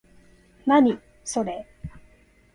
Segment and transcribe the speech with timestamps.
[0.65, 1.63] 何、それ？